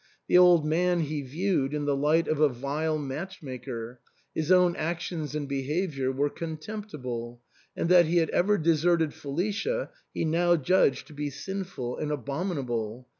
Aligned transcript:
The 0.27 0.35
old 0.39 0.65
man 0.65 1.01
he 1.01 1.21
viewed 1.21 1.75
in 1.75 1.85
the 1.85 1.95
light 1.95 2.27
of 2.27 2.39
a 2.41 2.49
vile 2.49 2.97
match 2.97 3.43
maker; 3.43 3.99
his 4.33 4.51
own 4.51 4.75
actions 4.75 5.35
and 5.35 5.47
behaviour 5.47 6.11
were 6.11 6.31
contemptible; 6.31 7.39
and 7.77 7.87
that 7.89 8.07
he 8.07 8.17
had 8.17 8.31
ever 8.31 8.57
deserted 8.57 9.13
Felicia 9.13 9.91
he 10.11 10.25
now 10.25 10.55
judged 10.55 11.05
to 11.05 11.13
be 11.13 11.29
sihful 11.29 11.99
and 12.01 12.11
abominable. 12.11 13.07